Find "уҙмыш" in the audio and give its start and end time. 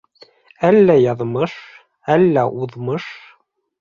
2.65-3.07